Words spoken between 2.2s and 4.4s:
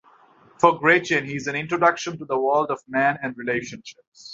the world of men and relationships.